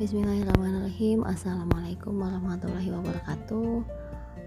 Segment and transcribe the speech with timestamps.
[0.00, 1.28] Bismillahirrahmanirrahim.
[1.28, 3.84] Assalamualaikum warahmatullahi wabarakatuh.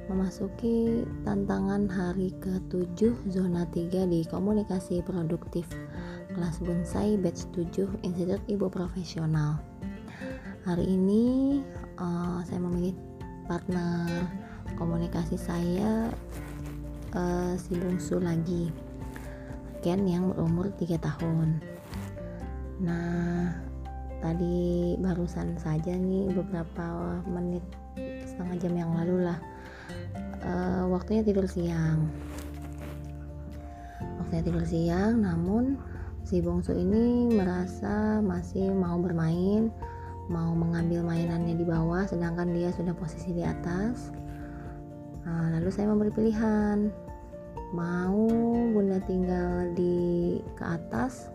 [0.10, 5.70] Memasuki tantangan hari ke-7 zona 3 di komunikasi produktif
[6.34, 9.61] kelas bonsai batch 7 Institut Ibu Profesional.
[10.66, 11.61] Hari ini
[12.01, 12.97] uh, saya memilih
[13.46, 14.10] partner
[14.74, 16.10] komunikasi saya
[17.14, 18.74] uh, si bungsu lagi.
[19.86, 21.61] Ken yang berumur 3 tahun.
[22.82, 23.72] Nah,
[24.23, 27.61] tadi barusan saja nih beberapa menit
[28.23, 29.37] setengah jam yang lalu lah
[30.43, 32.08] uh, waktunya tidur siang.
[34.19, 35.80] Waktunya tidur siang, namun
[36.23, 39.72] si bungsu ini merasa masih mau bermain,
[40.31, 44.11] mau mengambil mainannya di bawah, sedangkan dia sudah posisi di atas.
[45.23, 46.91] Nah, lalu saya memberi pilihan,
[47.71, 48.27] mau
[48.75, 51.31] bunda tinggal di ke atas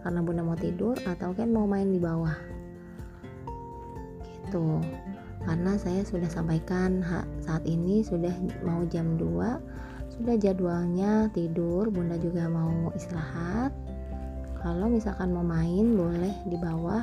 [0.00, 2.36] karena bunda mau tidur atau kan mau main di bawah.
[4.24, 4.80] Gitu.
[5.40, 7.00] Karena saya sudah sampaikan
[7.40, 9.80] saat ini sudah mau jam 2
[10.20, 13.72] sudah jadwalnya tidur bunda juga mau istirahat.
[14.60, 17.00] Kalau misalkan mau main boleh di bawah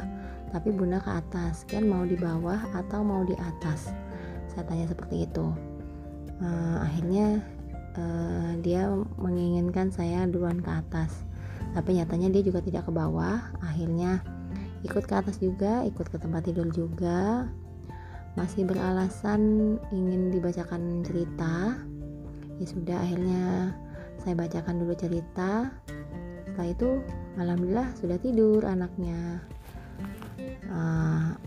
[0.53, 1.65] tapi bunda ke atas.
[1.65, 3.89] Kan mau di bawah atau mau di atas?
[4.53, 5.49] Saya tanya seperti itu.
[6.37, 7.41] Uh, akhirnya
[7.97, 8.85] uh, dia
[9.17, 11.25] menginginkan saya duluan ke atas
[11.77, 13.37] tapi nyatanya dia juga tidak ke bawah.
[13.61, 14.25] Akhirnya
[14.81, 17.45] ikut ke atas juga ikut ke tempat tidur juga.
[18.33, 21.77] Masih beralasan ingin dibacakan cerita.
[22.57, 23.77] Ya sudah akhirnya
[24.25, 25.69] saya bacakan dulu cerita.
[26.49, 26.89] Setelah itu
[27.37, 29.45] alhamdulillah sudah tidur anaknya.
[30.65, 31.37] Uh,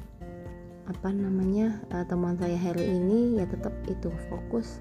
[0.86, 4.78] apa namanya uh, teman saya Heri ini ya tetap itu fokus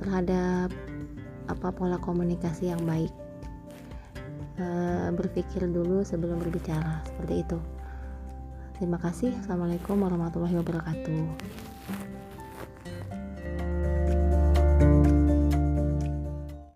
[0.00, 0.68] terhadap
[1.48, 3.08] apa pola komunikasi yang baik
[4.56, 7.58] Eh, berpikir dulu sebelum berbicara seperti itu.
[8.80, 9.36] Terima kasih.
[9.44, 11.20] Assalamualaikum warahmatullahi wabarakatuh